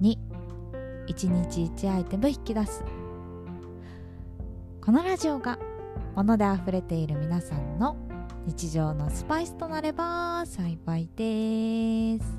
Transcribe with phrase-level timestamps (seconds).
[0.00, 0.16] 2
[1.08, 2.82] 1日1アイテム引き出す。
[4.80, 5.58] このラジオが
[6.14, 7.96] 物であふれている皆さんの
[8.46, 12.38] 日常のスパイスとなれば幸いです。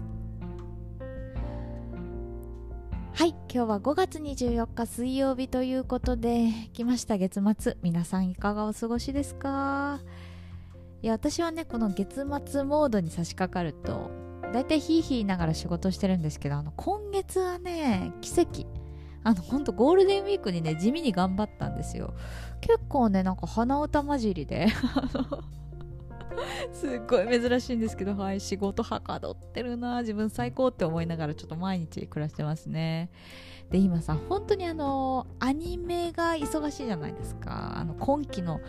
[3.13, 7.17] はい今日は5月24日水曜日ということで来ました。
[7.17, 9.99] 月末皆さんいかがお過ごしですか？
[11.03, 14.09] いや私はねこの月末モードに差し掛かると
[14.53, 18.65] 大体ヒーヒー言いながら仕事してるんですけどあの今月はね奇跡。
[19.23, 22.15] あの本当ゴールデンウィークにね地味に頑張ったんですよ。
[22.59, 24.67] 結構ねなんか鼻歌混じりで
[26.73, 33.09] すっごい珍しいんですけどはい仕事はかどってるな自分最高って思いながらちょっと毎日暮らしてますね。
[33.71, 37.77] で今さ本当にあのアニメが忙しいじゃないですか。
[37.77, 38.59] あの今期の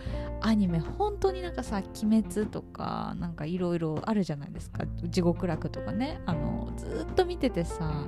[0.41, 6.21] アニメ本当になんかさ「鬼滅」とかなんかいろいろあるじゃないですか「地獄楽」とかね。
[6.25, 8.07] あのずっと見ててさ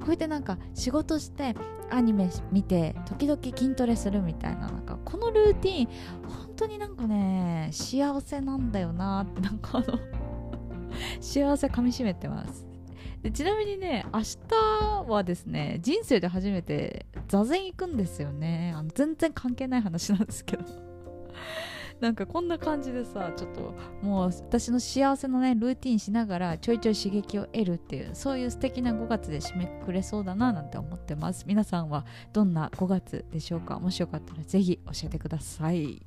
[0.00, 1.56] こうやってなんか仕事して
[1.90, 5.86] アニメ見て時々筋トレするみたいななんかこのルーティン
[6.22, 9.98] 本当になんかね幸せなんだよなってなんかあの
[11.20, 12.67] 幸せかみしめてます。
[13.22, 18.72] でちなみにね明日はですね人生で初めて座禅行くんですよね。
[18.76, 20.64] あの全然関係ない話なんですけど。
[22.00, 31.44] なんかこんな感じでさちょっともう私の幸せのねルーティンしながらちょいちょい刺激を得るっていうそういう素敵な5月で締めくくれそうだななんて思ってます。
[31.48, 33.80] 皆さんはどんな5月でしょうか？
[33.80, 36.06] もしよかったらぜひ教えてください。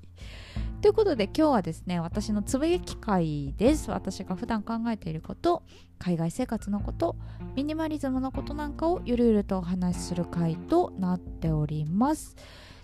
[0.82, 3.92] ということで今日はですね私のつぶやき会です。
[3.92, 5.64] 私が普段考えていること
[6.00, 7.16] 海外生活のこと
[7.56, 12.36] ミニマリズムのことなんかをゆるゆるとお話しする回となっております。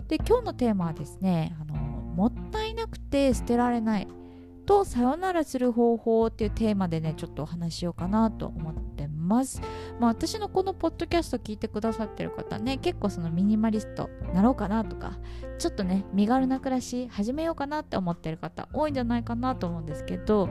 [0.06, 4.08] で今日のテーマはですねあのもったいなくて捨てられない
[4.64, 8.97] とさよならする方法っていうテーマでねちょっとお話ししようかなと思って
[9.28, 9.60] ます。
[10.00, 15.18] まあ私のこのポッドキャスト聞いてくださってる方ね結構そのミニマリストなろうかなとか
[15.58, 20.48] ちょっとね身軽な暮らし始めようかなって思ってる方多いんじゃないかなと思うんですけど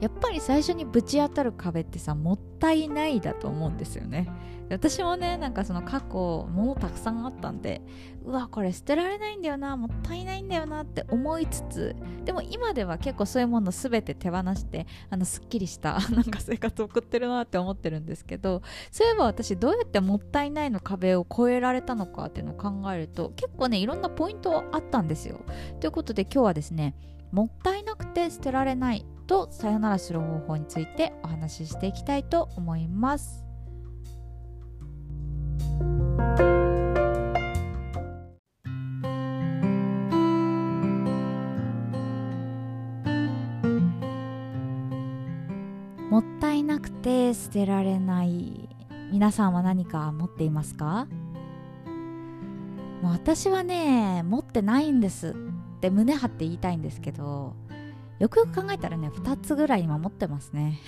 [0.00, 4.28] やっぱり最初にぶち当たる壁ってさもったいないだと思うんですよね。
[4.70, 7.82] 私もねなんかその過去物たくさんあったんで
[8.24, 25.40] うわこれ捨てられないんだよなもったいないんだよなって思いつつでも今では結構そういうもの全て手放してあのすっきりした なんか生活を送ってるなって思ってるんですけどそういえば私どうやってもったいないの壁を越えられたのかっていうのを考えると結構ねいろんなポイントあったんですよ。
[25.80, 26.94] ということで今日はですね
[27.32, 33.44] もったいなくて捨てられないとさよならする方法についてお話ししていきたいと思います。
[46.10, 48.68] もったいなくて捨てられない
[49.12, 51.06] 皆さんは何か持っていますか？
[53.00, 55.36] もう私はね持ってないんです
[55.76, 57.54] って胸張って言いたいんですけど
[58.20, 60.78] よくよく考えたらね2つぐらい今持ってますね。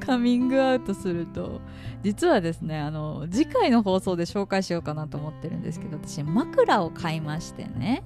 [0.00, 1.60] カミングアウトすると。
[2.02, 8.04] 実はですねあの次回の放送で紹介しようかなと思ってるんですけど私枕を買いましてね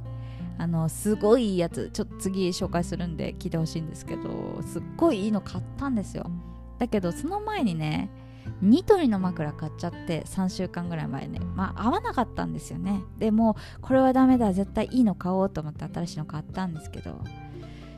[0.59, 6.31] あのすごいいいやつちょっと次紹介するんで聞いてほしいんですけどすっごいいいの買ったんですよ。
[6.79, 8.11] だけどその前にね
[8.61, 11.41] ニトリの枕買っちゃって3週間ぐらい前ね。
[11.55, 13.03] まあ合わなかったんですよね。
[13.19, 17.21] でもこれはダメだ絶対いいの買おうと思って新しいの買ったんですけど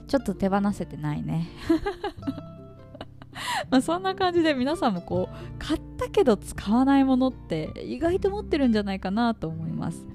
[0.09, 1.49] ちょっと手放せてないね。
[3.71, 10.07] まあそんな感じで皆さんもこう買ったけど使わないものって意外と持ってるんじゃないかなと思います。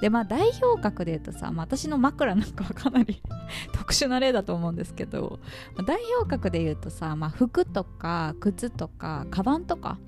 [0.00, 3.22] でまあ代表格で言うとさ、まあ、私の枕なんかはかなり
[3.72, 5.40] 特殊な例だと思うんですけど、
[5.76, 9.98] まあ、代表格で言うとさ、まあ、服とか靴とかカバンとか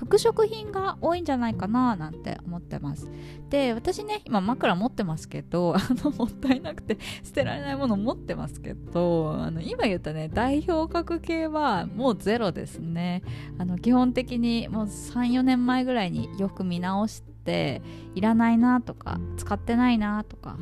[0.00, 3.10] 服飾品が多いんじゃないかななんて思ってます。
[3.50, 13.22] で私ね今枕持ってますけど あのもったいなくて捨てられないもの持ってますけどあの今言ったね代表格系はもうゼロですね。
[13.58, 17.82] あの基本的にもう34年前ぐらいによく見直して
[18.14, 20.56] いらないなとか使ってないなとか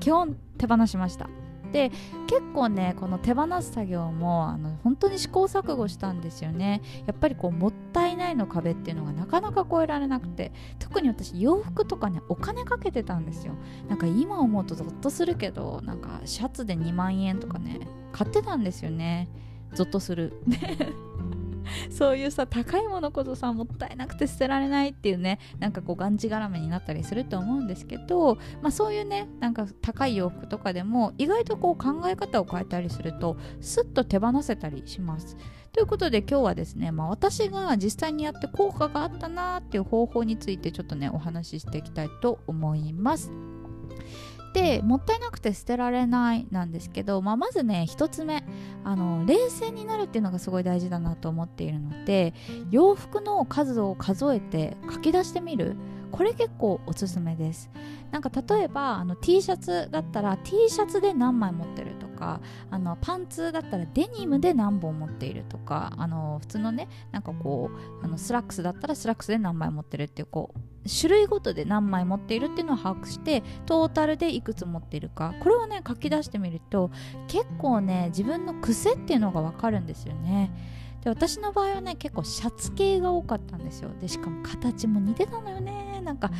[0.00, 1.28] 基本手放しました。
[1.72, 1.90] で
[2.28, 6.80] 結構ねこの手放す作業もあの本当に試行錯誤したんですよね。
[7.06, 13.54] やっぱりこうもったいないの壁っていうのがなかなか越えられなくて特に私洋服とかねお金かけてたんですよ。
[13.88, 17.80] なんか今思うとゾッとするけどなんかシャツで2万円とかね
[18.12, 19.28] 買ってたんですよね。
[19.74, 20.40] ゾッとする。
[21.96, 35.38] そういうさ高いものこそさもったいなくて捨てられないっていうねなんかこうがんじがらめになったりすると思うんですけど、まあ、そういうねなんか高い洋服とかでも意外とこう考え方を変えたりするとスッと手放せたりします。
[35.72, 43.55] ということで今日はですね、まあ、私が実際にやって効果があったなっていう方法についてちょっとねお話ししていきたいと思います。
[44.56, 48.42] でもったいなくて捨てられないなんですけど、まあ、まずね1つ目
[48.84, 52.32] あの冷静になるっていうのがすごい大事だなと思っているので
[52.70, 55.76] 洋服の数を数えて書き出してみる。
[56.10, 57.70] これ結構おすすめです。
[58.10, 67.70] なんか例えばあの T シャツだったら T シャツで何枚持ってるとかあのパンツだったらデニムで何本持っているとかあの普通のねなんかこ
[68.02, 75.34] うあのスラックスだったらスラックスで何枚持ってるっていうこう種類ごとで何枚持っているっていうのを把握してトータルでいくつ持っているか。
[75.40, 76.90] これをね書き出してみると
[77.28, 80.50] 結構ね自分の癖っていうのが分かるんですよね。
[81.06, 83.90] で私の場合はね結構シャツ系が多かったんですよ。
[84.00, 86.00] でしかも形も似てたのよね。
[86.02, 86.32] なんか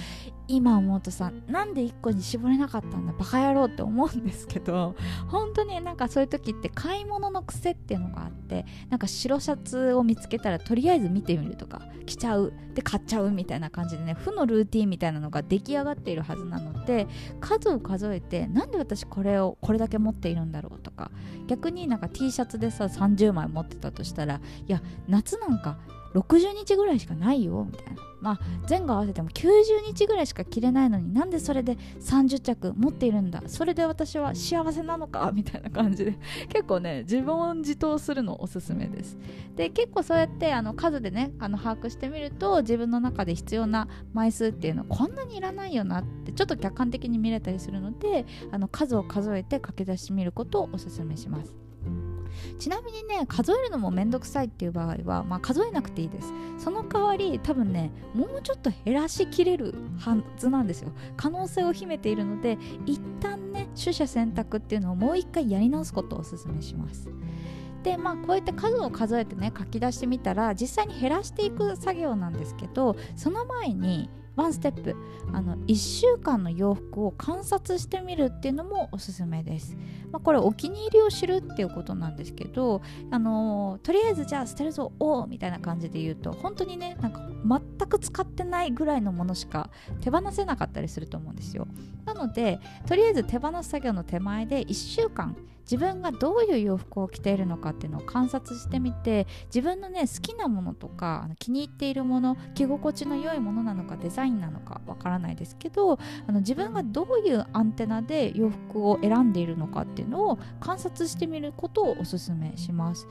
[0.49, 4.95] 今思うとさなんで1個に絞れなかったんだバカ野郎って思うんですけど
[5.29, 17.07] 本当になんかそういう時って買い物の癖っていうのがあってなんか白シャツを見つけたらとりあえず見てみるとか着ちゃうで買っちゃうみたいな感じでね負のルーティンみたいなのが出来上がっているはずなので
[17.41, 21.11] 数を数えてなんで私これをこれだけ持っているんだろうとか
[21.49, 25.79] 逆になんか T シャツでさ30枚持ってたとしたらいや夏なんか
[26.19, 28.03] 60日ぐらいしかないよみたいな。
[28.19, 29.53] まあ前後合わせても90
[29.87, 33.43] 日ぐらいしか着れないのになんでそれで30着持っているんだ？
[33.47, 35.31] それで私は幸せなのか？
[35.37, 36.19] みたいな感じで。
[36.49, 39.19] 結構ね自問自答するのおすすめです。
[39.55, 51.66] で結構そうやってあの数でねあの把握してみると自分の中で必要な枚数っていうのこんなにいらないよなってちょっと客観的に見れたりするのであの数を数えて書き出してみることをおすすめします。
[52.59, 56.33] ちなみにね数えるのもめんどくさいっていう場合は、まあ、数えなくていいです。
[56.59, 60.93] その代わり多分ねもうちょっと減らしきれるはずなんですよ。
[61.17, 67.11] 可能性を秘めているので一旦ね取捨選択っていうのをもう一回やり直すことをおすすめします。
[67.83, 74.95] でまあこうやって数を数えてね書き出してみたら実際に減らしていく作業なんですけどその前にワンステップ。
[75.33, 79.77] あの1週間の洋服を観察してみるっていうのもおすすめです、
[80.13, 82.81] まあ、これお気に入りを知るっていうことなんですけど
[83.11, 91.67] あのとりあえずじゃあ捨てるぞおおみたいな感じで言うと本当にねなんか全く使ってないぐらいのものしか手放せなかったりすると思うんですよ。
[92.05, 95.37] なのでとりあえず手放す作業の手前で1週間
[95.71, 113.07] 自分がどういう洋服を着ているのかっていうのを観察してみて自分のね好きなものとか気に入っているもの着心地の良いものなのかデザインなのかわからないですけどあの自分がどういうアンテナで洋服を選んでいるのかっていうのを観察してみることをおすすめします。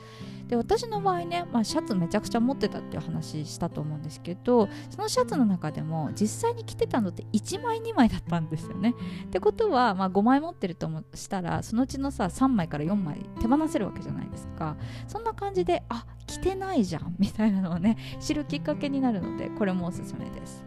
[0.48, 8.94] で私の場合ね、まあ、シャツめちゃくちゃ持ってたっていう話したと思うんですけどそのシャツの中でも実際に着てたのって1枚2枚だったんですよね。
[9.24, 14.76] ってことは、まあ、5枚持ってるとしたらそのうちのさ3 3枚から4枚手放せるわけじゃないですか。
[15.08, 20.64] そんな感じであ着てないじゃん みたいなのをね知るきっかけになるのでこれもおすすめです。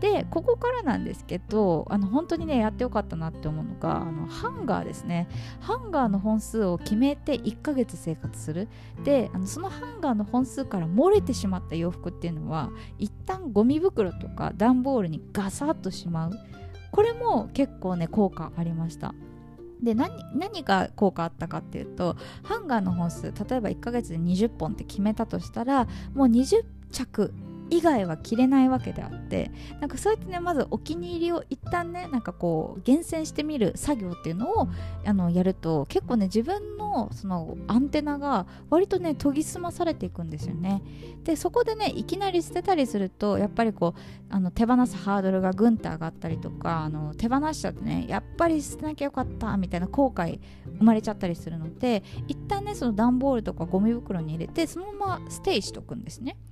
[0.00, 5.28] でここからなんですけどあの本当にねやってよかったなって思うのがあのハンガーですね。
[5.60, 8.68] ハンガーの本数を決めて1ヶ月生活する。
[9.04, 16.32] であのそのハンガーの本数から漏れてしまった洋服っていうのは一旦ゴミ袋とか段ボールにガサッとしまう。
[16.90, 19.14] これも結構ね効果ありました。
[19.82, 26.62] で何何が効果あったかっていうとハンガーの本数例えば1ヶ月で20本って決めたとしたらもう20
[26.92, 27.34] 着
[27.72, 29.50] 以外は着れないわけであって
[29.80, 34.68] なんかそうやってねまずお気に入りを一旦ねなんかこう厳選してみる作業っていうのを
[35.06, 40.82] あのやると結構ね自分のそのアンテナが割とね研ぎ澄まされていくんですよね。
[41.24, 50.40] でそこでねいきなり捨てたりするとやっぱりこうあの手放すハードルがぐんと上がったりとかあの手放しちゃってねやっぱり捨てなきゃよかったみたいな後悔
[50.78, 56.36] 生まれちゃったりするので一旦ねその段ボールとかゴミ袋に入れてそのまま stay しとくんですね。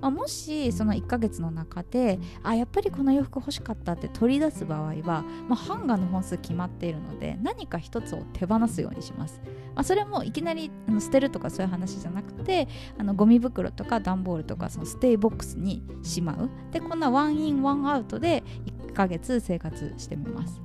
[0.00, 9.40] まあ、もしその1ヶ月の中であやっぱりこの洋服欲しかったって取り出す場合は、まあ、ハンガーの本数決まっているので何か1つを手放すようにします、
[9.74, 16.50] まあ、それもいきなり捨てるとかそういう話じゃなくてあのゴミ袋とか段ボールとかその stay box にしまう。
[16.72, 18.42] でこんな one in one out で
[18.88, 20.60] 1ヶ月生活してみます。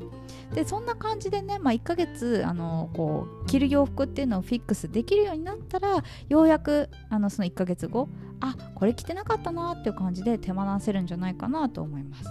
[0.54, 8.08] でそんな感じでね、まあ、1ヶ月あのこう着る洋服っていうのをフィックスできるようになったらようやくあのその1ヶ月後
[8.50, 12.30] あこれ着てなかったなっていう感じで手放せるんじゃないかなと思います。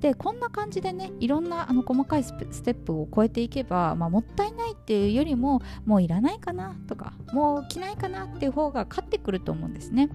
[0.00, 2.32] でこんな感じでねいろんなあの細かいス
[2.62, 10.08] テップを超えていけば、まあ、もったいないっていうよりももういらないかなとかもう着ないかなっていう方が勝ってくると思うんですね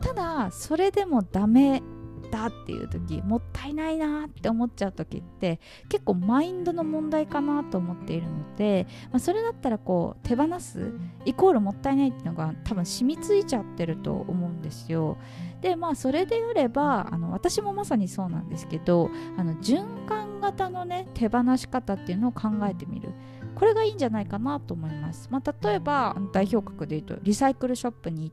[0.00, 1.82] ただそれでもダメ
[2.30, 10.92] だっていう時もったいないなって思っちゃう時って結構マインドの問題かなと思っているので、まあ、それだったらこう手放す
[11.24, 15.18] イコールもったいないっていうのが多分染みついちゃってると思うんですよ。
[15.60, 23.10] でまあそれであればあの私もまさにそうなんですけどあの循環型のね手放し方っていうのを考えてみる
[23.54, 28.32] これがいいんじゃないかなと思います、まあ、例えば代表格で言うとリサイクルショップに行、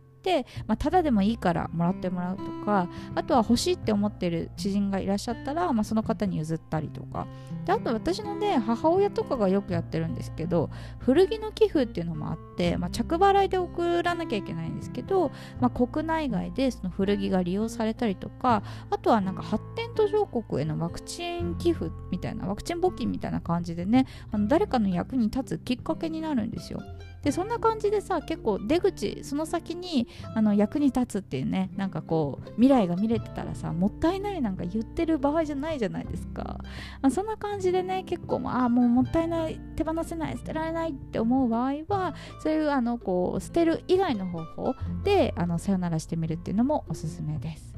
[0.68, 7.28] まあ、ただでもいいからもらってもらうとかあとは欲しいって思ってる知人がいらっしゃったら、まあ、その方に譲ったりとか
[7.66, 26.80] であと私のね母親とかがよくやってるんですけど古着の寄付っていうのもあって、まあ、着払いで送らなきゃいけないんですけど、まあ、国内外でその古着が利用されたりとかあとはなんか発展途上国へのワクチン寄付みたいなワクチン募金みたいな感じでねあの誰かの役に立つきっかけになるんですよ。
[27.24, 36.60] でそんな感じでさ結構出口その先にあの役に立つっていうねなんかこう未来が見れてたらさもったいないなんか言ってる場合じゃないじゃないですか、
[37.02, 47.74] まあ、そんな感じでね結構ああもうもったいない手放せない捨てられないって思う場合はそういうあのこう捨てる以外の方法であのさよならしてみるっていうのもおすすめです。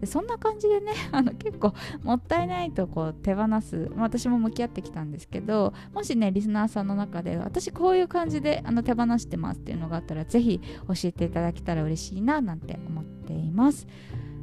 [0.00, 13.86] でそんな感じでね あの結構もったいないとこう手放す、まあ、私も向き合ってきたんですけどもしねリスナーさんの中で私こういう感じであの手放してますっていうのがあったらぜひ教えていただけたら嬉しいななんて思っています。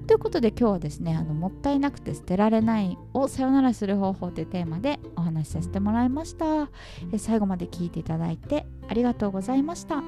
[0.08, 6.70] ということで今日はですねあのもったいなくて捨てられないをさよならする方法というテーマでお話しさせてもらいました。
[7.12, 10.02] え最後まで聞いていただいてありがとうございました。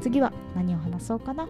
[0.00, 1.48] 次は何を話そうかな？